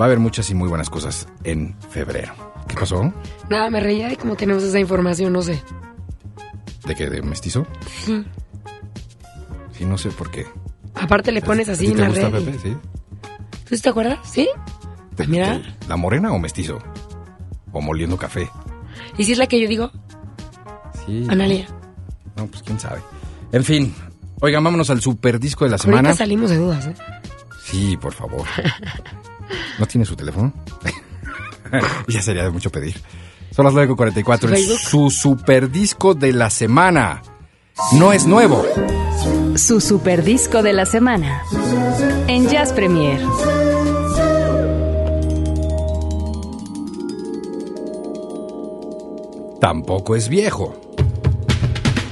[0.01, 2.35] va a haber muchas y muy buenas cosas en febrero.
[2.69, 3.13] ¿Qué pasó?
[3.51, 5.63] Nada, me reía de cómo tenemos esa información, no sé.
[6.87, 7.09] ¿De qué?
[7.11, 7.67] ¿De mestizo?
[8.05, 8.25] Sí.
[9.73, 10.47] Sí, no sé por qué.
[10.95, 12.41] Aparte le pones ¿A así en la gusta red.
[12.41, 12.59] y- Pepe?
[12.59, 12.77] Sí.
[13.69, 14.19] ¿Tú te acuerdas?
[14.25, 14.49] ¿Sí?
[15.17, 15.61] ¿Te- Mira.
[15.89, 16.79] ¿La morena o mestizo?
[17.73, 18.49] ¿O moliendo café?
[19.19, 19.91] ¿Y si es la que yo digo?
[21.07, 21.27] Sí.
[21.29, 21.67] Analia.
[22.37, 23.01] No, pues quién sabe.
[23.53, 23.95] En fin,
[24.41, 26.09] oigan, vámonos al super disco de la semana.
[26.11, 26.95] Ahorita salimos de dudas, ¿eh?
[27.65, 28.45] Sí, por favor.
[29.79, 30.53] ¿No tiene su teléfono?
[32.09, 33.01] ya sería de mucho pedir.
[33.51, 34.57] Son las 9.44.
[34.57, 34.77] ¿Su?
[34.79, 37.23] Su super disco de la semana.
[37.93, 38.65] No es nuevo.
[39.57, 41.43] Su super disco de la semana.
[42.27, 43.21] En Jazz Premier.
[49.61, 50.75] Tampoco es viejo.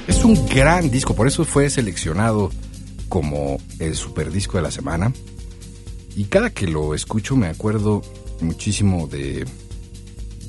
[0.07, 2.51] Es un gran disco, por eso fue seleccionado
[3.09, 5.13] como el super disco de la semana.
[6.15, 8.01] Y cada que lo escucho me acuerdo
[8.41, 9.45] muchísimo de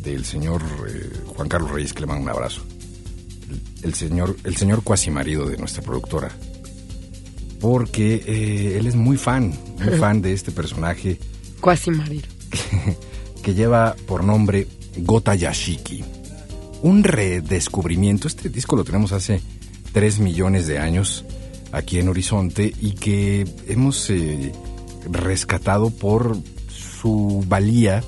[0.02, 2.62] del señor eh, Juan Carlos Reyes, que le mando un abrazo.
[3.48, 6.30] El, el señor, el señor cuasi marido de nuestra productora.
[7.58, 11.18] Porque eh, él es muy fan, muy fan de este personaje
[11.64, 12.28] Cuasi marido.
[13.42, 16.04] que lleva por nombre Gota Yashiki.
[16.82, 18.28] Un redescubrimiento.
[18.28, 19.40] Este disco lo tenemos hace
[19.94, 21.24] 3 millones de años
[21.72, 24.52] aquí en Horizonte y que hemos eh,
[25.10, 26.36] rescatado por
[26.68, 28.02] su valía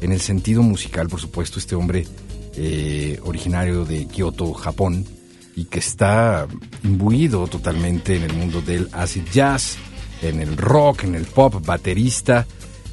[0.00, 2.06] en el sentido musical, por supuesto, este hombre
[2.56, 5.04] eh, originario de Kioto, Japón,
[5.56, 6.46] y que está
[6.82, 9.76] imbuido totalmente en el mundo del acid jazz,
[10.22, 12.46] en el rock, en el pop, baterista,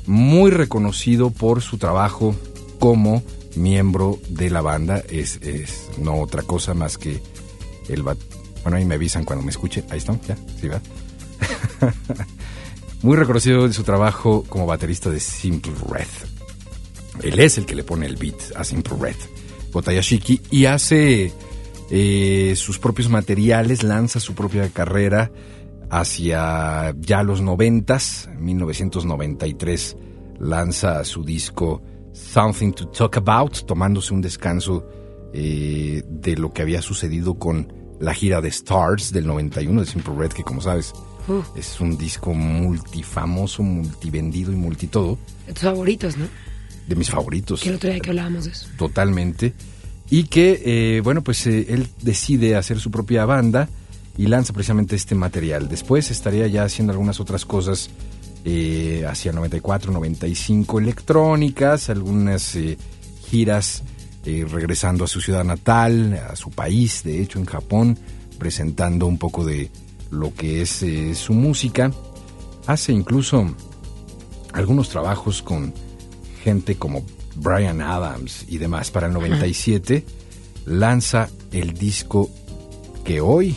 [0.05, 2.35] muy reconocido por su trabajo
[2.79, 3.23] como
[3.55, 5.03] miembro de la banda.
[5.09, 7.21] Es, es no otra cosa más que
[7.89, 8.17] el bat-
[8.63, 9.83] Bueno, ahí me avisan cuando me escuche.
[9.89, 10.79] Ahí están, ya, sí, va.
[13.01, 16.07] muy reconocido de su trabajo como baterista de Simple Red.
[17.23, 19.15] Él es el que le pone el beat a Simple Red,
[19.71, 21.31] Gotayashiki, y hace
[21.89, 25.31] eh, sus propios materiales, lanza su propia carrera
[25.89, 29.97] hacia ya los noventas, 1993,
[30.39, 31.81] lanza su disco
[32.13, 34.87] Something to Talk About, tomándose un descanso
[35.33, 40.13] eh, de lo que había sucedido con la gira de Stars del 91 de Simple
[40.15, 40.93] Red, que como sabes
[41.31, 45.17] Uh, es un disco multifamoso, multivendido y multitodo,
[45.47, 46.27] de tus favoritos, ¿no?
[46.87, 48.67] de mis favoritos Que el otro día que hablábamos de eso.
[48.77, 49.53] totalmente.
[50.09, 53.69] Y que, eh, bueno, pues eh, él decide hacer su propia banda
[54.17, 55.69] y lanza precisamente este material.
[55.69, 57.89] Después estaría ya haciendo algunas otras cosas
[58.43, 62.77] eh, hacia 94, 95 electrónicas, algunas eh,
[63.29, 63.83] giras
[64.25, 67.97] eh, regresando a su ciudad natal, a su país, de hecho en Japón,
[68.39, 69.69] presentando un poco de
[70.11, 71.91] lo que es eh, su música.
[72.67, 73.55] Hace incluso
[74.53, 75.73] algunos trabajos con
[76.43, 77.03] gente como
[77.35, 78.91] Brian Adams y demás.
[78.91, 80.05] Para el 97
[80.65, 82.29] lanza el disco
[83.03, 83.55] que hoy,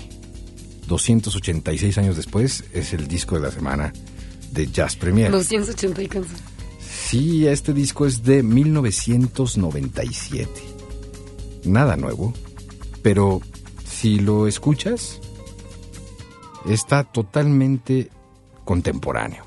[0.89, 3.93] 286 años después, es el disco de la semana
[4.53, 5.31] de Jazz Premier.
[5.31, 6.35] 280 y cansa.
[6.81, 10.51] Sí, este disco es de 1997.
[11.65, 12.33] Nada nuevo,
[13.03, 13.43] pero
[13.87, 15.21] si lo escuchas,
[16.67, 18.11] está totalmente
[18.65, 19.45] contemporáneo.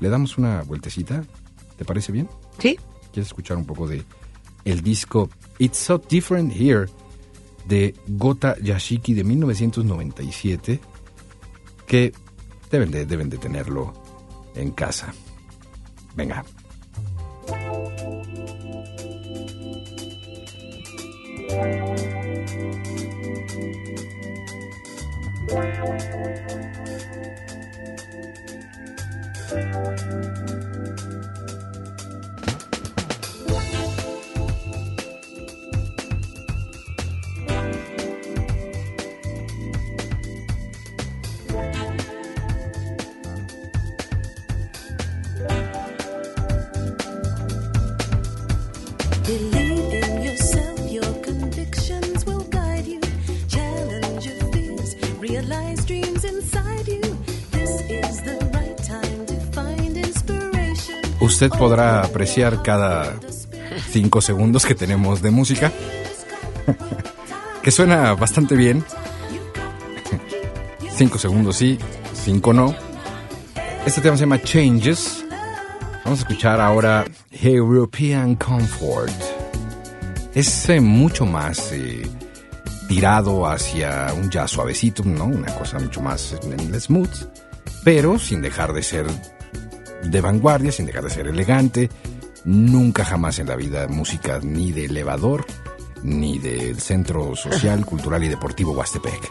[0.00, 1.24] ¿Le damos una vueltecita?
[1.76, 2.28] ¿Te parece bien?
[2.58, 2.78] ¿Sí?
[3.12, 4.04] ¿Quieres escuchar un poco de
[4.64, 6.86] el disco It's So Different Here
[7.66, 10.80] de Gota Yashiki de 1997?
[11.86, 12.12] Que
[12.70, 13.92] deben de, deben de tenerlo
[14.54, 15.14] en casa.
[16.16, 16.44] Venga.
[25.52, 26.02] Música
[61.42, 63.18] Usted podrá apreciar cada
[63.90, 65.72] cinco segundos que tenemos de música,
[67.64, 68.84] que suena bastante bien.
[70.96, 71.80] Cinco segundos sí,
[72.14, 72.76] cinco no.
[73.84, 75.24] Este tema se llama Changes.
[76.04, 79.10] Vamos a escuchar ahora European Comfort.
[80.36, 82.08] Es eh, mucho más eh,
[82.86, 85.24] tirado hacia un jazz suavecito, ¿no?
[85.24, 87.26] Una cosa mucho más en el smooth,
[87.82, 89.06] pero sin dejar de ser
[90.02, 91.90] de vanguardia, sin dejar de ser elegante.
[92.44, 95.46] Nunca jamás en la vida música ni de elevador,
[96.02, 99.30] ni del Centro Social, Cultural y Deportivo Huastepec.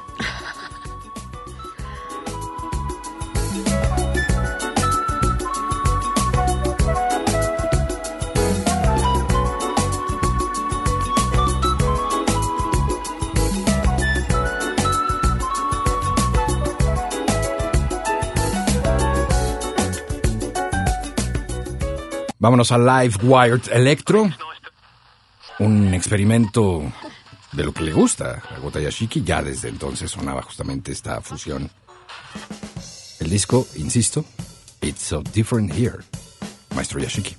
[22.42, 24.28] Vámonos a Live Wired Electro.
[25.60, 26.92] Un experimento
[27.52, 29.22] de lo que le gusta a Gota Yashiki.
[29.24, 31.70] Ya desde entonces sonaba justamente esta fusión.
[33.20, 34.26] El disco, insisto,
[34.82, 36.00] It's So Different Here.
[36.74, 37.38] Maestro Yashiki.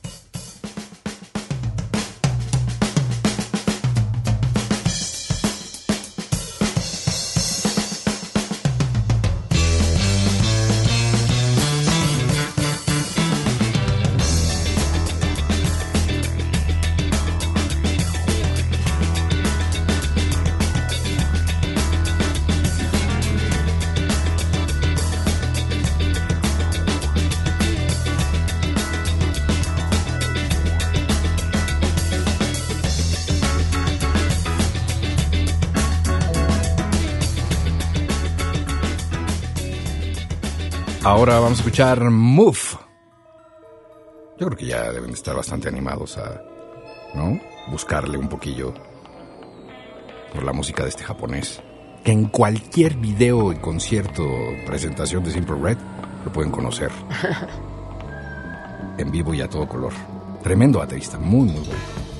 [41.32, 42.58] Ahora vamos a escuchar Move.
[44.38, 46.42] Yo creo que ya deben de estar bastante animados a,
[47.14, 47.40] ¿no?
[47.68, 48.74] Buscarle un poquillo
[50.34, 51.62] por la música de este japonés.
[52.04, 54.22] Que en cualquier video y concierto,
[54.66, 55.78] presentación de Simple Red,
[56.22, 56.90] lo pueden conocer.
[58.98, 59.94] En vivo y a todo color.
[60.42, 62.11] Tremendo baterista, muy, muy bueno.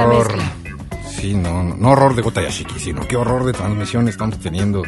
[0.00, 0.38] Horror.
[1.10, 4.82] Sí, no, no, no horror de Gota Yashiki, sino qué horror de transmisión estamos teniendo.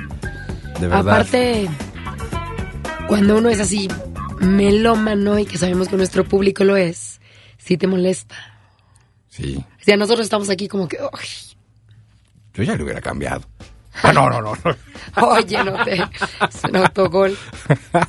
[0.80, 1.00] De verdad.
[1.00, 1.68] Aparte,
[3.08, 3.88] cuando uno es así
[4.40, 7.20] melómano y que sabemos que nuestro público lo es,
[7.58, 8.34] sí te molesta.
[9.28, 9.56] Sí.
[9.58, 11.28] O sea, nosotros estamos aquí como que, "Ay,
[12.54, 13.42] Yo ya le hubiera cambiado.
[14.02, 14.52] Ah, no, no, no.
[14.64, 14.76] no.
[15.28, 15.94] oye, no te...
[15.94, 17.36] Es un autogol.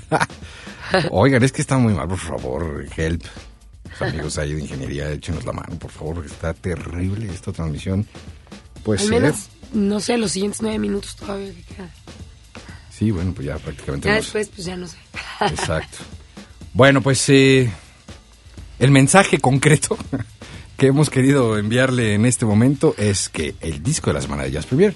[1.11, 3.23] Oigan, es que está muy mal, por favor, help.
[3.99, 8.05] Los amigos ahí de ingeniería, échenos la mano, por favor, porque está terrible esta transmisión.
[8.83, 9.21] Pues Al ser.
[9.21, 11.89] menos, no sé, los siguientes nueve minutos todavía que quedan.
[12.91, 14.97] Sí, bueno, pues ya prácticamente Ya nos- después, pues ya no sé.
[15.41, 15.97] Exacto.
[16.73, 17.69] Bueno, pues eh,
[18.79, 19.97] el mensaje concreto
[20.77, 24.51] que hemos querido enviarle en este momento es que el disco de la semana de
[24.51, 24.93] Jazz Premier,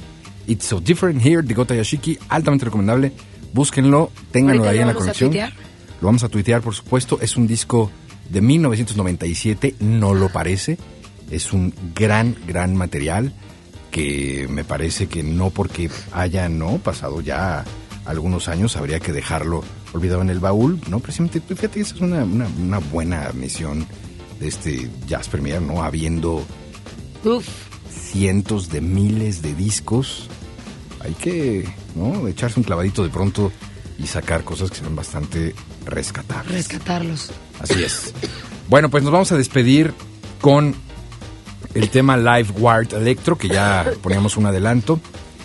[0.47, 3.11] It's So Different Here, de Gota Yashiki, altamente recomendable.
[3.53, 5.33] Búsquenlo, ténganlo ahí en la conexión.
[5.33, 7.19] Lo vamos a tuitear, por supuesto.
[7.21, 7.91] Es un disco
[8.29, 10.77] de 1997, no lo parece.
[11.31, 13.33] Es un gran, gran material
[13.91, 17.65] que me parece que no porque haya no pasado ya
[18.05, 19.63] algunos años habría que dejarlo
[19.93, 20.99] olvidado en el baúl, ¿no?
[20.99, 23.85] Precisamente, pues, fíjate, esa es una, una, una buena misión
[24.39, 25.83] de este Jazz Premier, ¿no?
[25.83, 26.43] Habiendo
[27.23, 27.47] Uf,
[27.89, 30.27] cientos de miles de discos,
[31.01, 32.27] hay que, ¿no?
[32.27, 33.51] Echarse un clavadito de pronto
[33.97, 35.53] y sacar cosas que sean bastante
[35.85, 36.51] rescatables.
[36.53, 37.31] rescatarlos.
[37.59, 38.13] Así es.
[38.67, 39.93] Bueno, pues nos vamos a despedir
[40.41, 40.75] con
[41.73, 44.99] el tema Live Wired Electro, que ya poníamos un adelanto.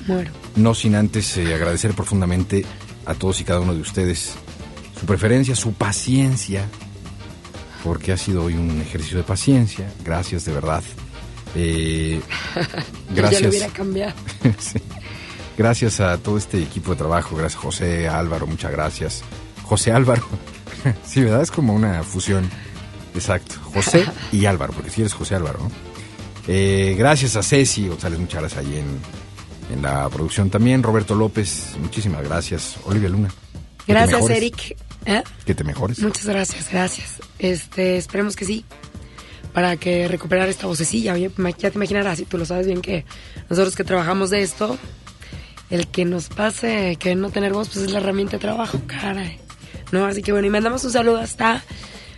[0.06, 0.30] Muero.
[0.56, 2.64] No sin antes eh, agradecer profundamente
[3.06, 4.34] a todos y cada uno de ustedes
[4.98, 6.66] su preferencia, su paciencia,
[7.82, 9.90] porque ha sido hoy un ejercicio de paciencia.
[10.04, 10.82] Gracias, de verdad.
[11.56, 12.20] Eh,
[12.54, 13.50] Ya lo gracias.
[13.50, 14.14] hubiera cambiado.
[14.58, 14.78] Sí.
[15.56, 19.22] Gracias a todo este equipo de trabajo, gracias José, Álvaro, muchas gracias.
[19.64, 20.22] José Álvaro,
[21.04, 21.42] sí, ¿verdad?
[21.42, 22.48] Es como una fusión.
[23.14, 25.60] Exacto, José y Álvaro, porque si eres José Álvaro.
[25.60, 25.70] ¿no?
[26.48, 30.82] Eh, gracias a Ceci González, muchas gracias ahí en, en la producción también.
[30.82, 32.76] Roberto López, muchísimas gracias.
[32.84, 33.30] Olivia Luna.
[33.86, 34.76] Gracias, Eric.
[35.06, 35.22] ¿Eh?
[35.44, 36.00] Que te mejores.
[36.00, 37.20] Muchas gracias, gracias.
[37.38, 38.64] Este, esperemos que sí.
[39.52, 41.12] Para que recuperar esta vocecilla.
[41.14, 43.04] Oye, ya te imaginarás, y tú lo sabes bien que
[43.48, 44.76] nosotros que trabajamos de esto,
[45.70, 49.43] el que nos pase que no tener voz, pues es la herramienta de trabajo, caray.
[49.94, 51.62] No, así que bueno, y mandamos un saludo hasta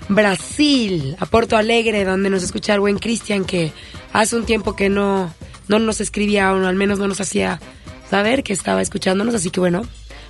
[0.08, 3.70] Brasil, a Porto Alegre, donde nos escucha el buen Cristian, que
[4.14, 5.30] hace un tiempo que no,
[5.68, 7.60] no nos escribía, o al menos no nos hacía
[8.08, 9.82] saber que estaba escuchándonos, así que bueno,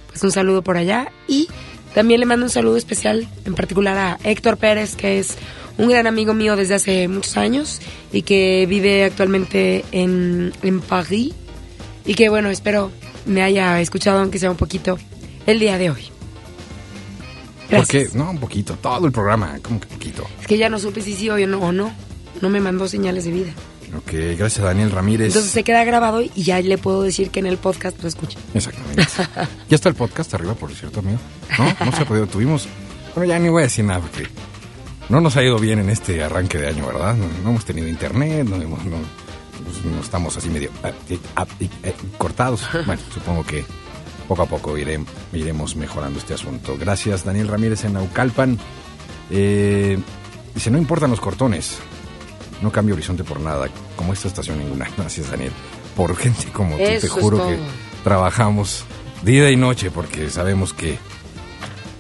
[0.08, 1.12] pues un saludo por allá.
[1.28, 1.46] Y
[1.94, 5.36] también le mando un saludo especial, en particular a Héctor Pérez, que es
[5.78, 7.80] un gran amigo mío desde hace muchos años
[8.10, 11.32] y que vive actualmente en, en París.
[12.04, 12.90] Y que bueno, espero
[13.24, 14.98] me haya escuchado, aunque sea un poquito,
[15.46, 16.15] el día de hoy.
[17.70, 20.24] Porque, no, un poquito, todo el programa, como que poquito.
[20.40, 21.92] Es que ya no supe si sí o no, o no.
[22.40, 23.52] No me mandó señales de vida.
[23.96, 25.28] Ok, gracias a Daniel Ramírez.
[25.28, 28.36] Entonces se queda grabado y ya le puedo decir que en el podcast lo escuche.
[28.52, 29.02] Exactamente.
[29.68, 31.18] ya está el podcast arriba, por cierto, amigo.
[31.58, 32.26] No, no se ha podido.
[32.26, 32.68] Tuvimos.
[33.14, 34.26] Bueno, ya ni voy a decir nada porque
[35.08, 37.14] no nos ha ido bien en este arranque de año, ¿verdad?
[37.14, 38.96] No, no hemos tenido internet, no, hemos- no-
[39.64, 42.62] pues, no estamos así medio ah, eh, ah, eh, eh, cortados.
[42.86, 43.64] Bueno, supongo que
[44.28, 46.76] poco a poco iré- iremos mejorando este asunto.
[46.78, 48.58] Gracias, Daniel Ramírez en Naucalpan.
[49.30, 49.98] Eh,
[50.54, 51.78] dice: No importan los cortones.
[52.62, 54.88] No cambio horizonte por nada, como esta estación ninguna.
[54.96, 55.52] Gracias, Daniel.
[55.94, 57.58] Por gente como tú, te juro que
[58.04, 58.84] trabajamos
[59.22, 60.98] día y noche porque sabemos que,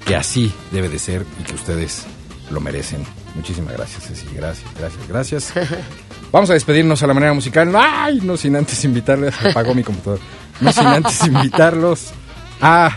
[0.04, 2.04] que así debe de ser y que ustedes
[2.50, 3.04] lo merecen.
[3.34, 4.26] Muchísimas gracias, Ceci.
[4.34, 5.52] Gracias, gracias, gracias.
[6.32, 7.72] Vamos a despedirnos a la manera musical.
[7.76, 8.20] ¡Ay!
[8.22, 9.34] No sin antes invitarles.
[9.44, 10.18] Apagó mi computador.
[10.60, 12.12] No sin antes invitarlos
[12.60, 12.96] a,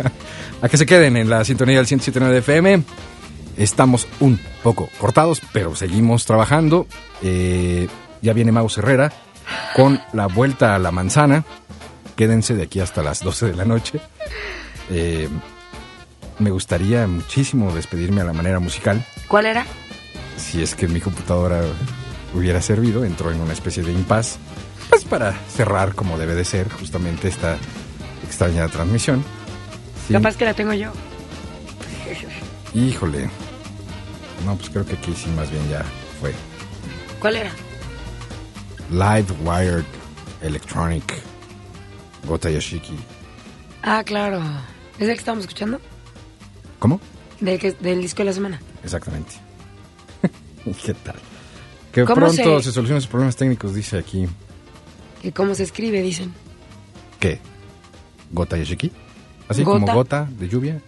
[0.62, 2.82] a que se queden en la sintonía del 107.9 de FM.
[3.56, 6.86] Estamos un poco cortados, pero seguimos trabajando.
[7.22, 7.88] Eh,
[8.22, 9.12] ya viene Maus Herrera
[9.74, 11.44] con la vuelta a la manzana.
[12.16, 14.00] Quédense de aquí hasta las 12 de la noche.
[14.90, 15.28] Eh,
[16.38, 19.04] me gustaría muchísimo despedirme a la manera musical.
[19.28, 19.66] ¿Cuál era?
[20.36, 21.62] Si es que mi computadora
[22.34, 24.38] hubiera servido, entró en una especie de impas.
[24.90, 27.56] Pues para cerrar como debe de ser justamente esta
[28.24, 29.24] extraña transmisión.
[30.06, 30.92] Sí, Capaz que la tengo yo.
[32.74, 33.30] Híjole.
[34.44, 35.84] No, pues creo que aquí sí más bien ya
[36.20, 36.32] fue.
[37.20, 37.50] ¿Cuál era?
[38.90, 39.84] Live Wired
[40.42, 41.04] Electronic
[42.26, 42.96] Gota Yashiki.
[43.82, 44.40] Ah, claro.
[44.98, 45.80] ¿Es el que estábamos escuchando?
[46.78, 47.00] ¿Cómo?
[47.40, 48.60] Del, que, del disco de la semana.
[48.82, 49.34] Exactamente.
[50.84, 51.16] ¿Qué tal?
[51.92, 52.72] Que ¿Cómo pronto se- se...
[52.72, 54.26] solucionen sus problemas técnicos, dice aquí.
[55.22, 56.02] ¿Y cómo se escribe?
[56.02, 56.32] Dicen.
[57.18, 57.38] ¿Qué?
[58.32, 58.90] ¿Gota Yashiki?
[59.48, 59.80] Así Gota.
[59.80, 60.80] como gota de lluvia.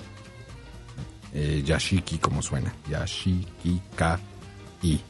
[1.35, 2.73] Eh, yashiki, como suena.
[2.91, 4.21] Yashiki, K,
[4.83, 5.01] I.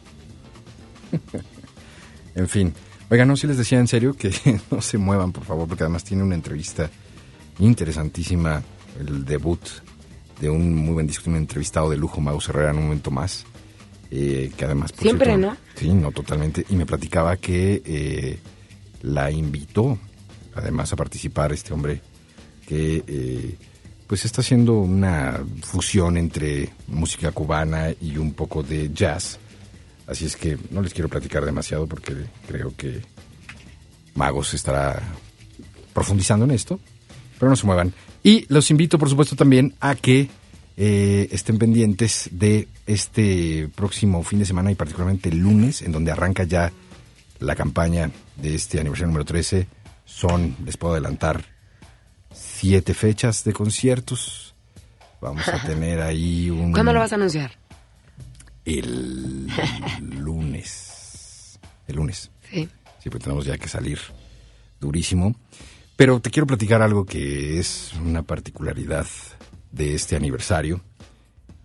[2.35, 2.73] en fin.
[3.11, 4.33] Oigan, no, si les decía en serio que
[4.70, 6.89] no se muevan, por favor, porque además tiene una entrevista
[7.59, 8.62] interesantísima,
[8.99, 9.61] el debut
[10.41, 13.45] de un muy buen disco, un entrevistado de lujo, Mau Herrera, en un momento más.
[14.11, 14.93] eh, que además...
[14.93, 15.57] por Siempre, cierto, ¿no?
[15.75, 16.64] Sí, no, totalmente.
[16.70, 18.39] Y me platicaba que eh,
[19.03, 19.98] la invitó,
[20.55, 22.00] además, a participar este hombre
[22.66, 23.57] que eh,
[24.07, 29.38] pues está haciendo una fusión entre música cubana y un poco de jazz.
[30.07, 32.14] Así es que no les quiero platicar demasiado porque
[32.46, 33.03] creo que
[34.14, 35.03] Magos estará
[35.92, 36.78] profundizando en esto,
[37.38, 37.92] pero no se muevan.
[38.22, 40.28] Y los invito, por supuesto, también a que
[40.76, 46.12] eh, estén pendientes de este próximo fin de semana y particularmente el lunes, en donde
[46.12, 46.72] arranca ya
[47.43, 49.66] la campaña de este aniversario número 13.
[50.05, 51.45] Son, les puedo adelantar,
[52.32, 54.55] siete fechas de conciertos.
[55.20, 56.72] Vamos a tener ahí un...
[56.72, 57.53] ¿Cuándo lo vas a anunciar?
[58.64, 59.49] El
[60.01, 61.59] lunes.
[61.86, 62.30] El lunes.
[62.51, 62.68] Sí.
[63.03, 63.99] Sí, pues tenemos ya que salir
[64.80, 65.34] durísimo.
[65.97, 69.07] Pero te quiero platicar algo que es una particularidad
[69.70, 70.80] de este aniversario.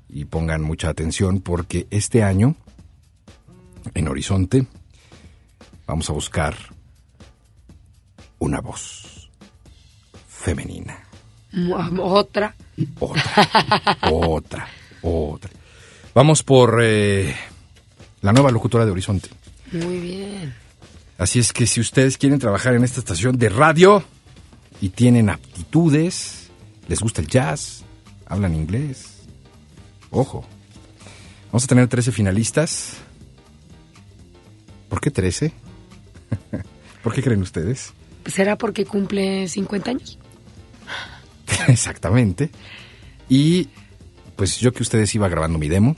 [0.10, 2.56] Y pongan mucha atención porque este año,
[3.94, 4.66] en Horizonte,
[5.88, 6.56] vamos a buscar
[8.40, 9.32] una voz
[10.28, 11.04] femenina.
[12.00, 12.56] Otra.
[13.00, 13.24] Otra,
[14.12, 14.68] otra,
[15.02, 15.52] otra.
[16.14, 17.36] Vamos por eh,
[18.22, 19.30] la nueva locutora de Horizonte.
[19.72, 20.54] Muy bien.
[21.18, 24.04] Así es que si ustedes quieren trabajar en esta estación de radio,
[24.82, 26.50] y tienen aptitudes,
[26.88, 27.84] les gusta el jazz,
[28.26, 29.20] hablan inglés.
[30.12, 30.46] Ojo.
[31.48, 32.98] Vamos a tener 13 finalistas.
[34.90, 35.54] ¿Por qué 13?
[37.04, 37.94] ¿Por qué creen ustedes?
[38.26, 40.20] ¿Será porque cumple 50 años?
[41.68, 42.50] Exactamente.
[43.30, 43.70] Y
[44.36, 45.96] pues yo que ustedes iba grabando mi demo.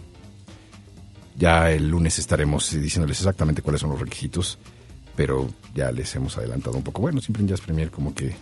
[1.38, 4.58] Ya el lunes estaremos diciéndoles exactamente cuáles son los requisitos,
[5.16, 7.02] pero ya les hemos adelantado un poco.
[7.02, 8.36] Bueno, siempre en Jazz Premier como que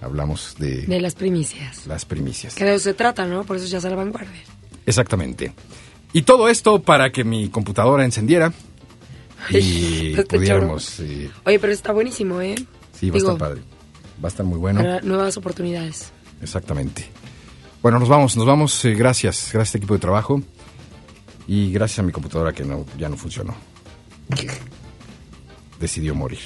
[0.00, 1.86] hablamos de, De las primicias.
[1.86, 2.54] las primicias.
[2.54, 3.42] Que de eso se trata, ¿no?
[3.44, 4.40] Por eso ya es a la vanguardia.
[4.86, 5.52] Exactamente.
[6.12, 8.52] Y todo esto para que mi computadora encendiera
[9.50, 11.00] y pudiéramos...
[11.44, 12.54] Oye, pero está buenísimo, ¿eh?
[12.92, 13.60] sí, va a estar padre.
[14.22, 14.80] Va a estar muy bueno.
[14.80, 16.12] para nuevas oportunidades.
[16.42, 17.06] Exactamente.
[17.82, 18.84] Bueno, nos vamos, nos vamos.
[18.84, 20.42] eh, gracias, gracias a este equipo de trabajo.
[21.46, 23.54] Y gracias a mi computadora que no, ya no funcionó.
[25.80, 26.40] Decidió morir.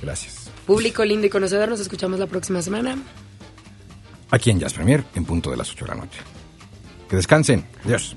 [0.00, 0.50] Gracias.
[0.66, 2.96] Público lindo y conocedor, nos escuchamos la próxima semana.
[4.30, 6.20] Aquí en Jazz Premier, en punto de las 8 de la noche.
[7.08, 7.64] Que descansen.
[7.84, 8.16] Adiós.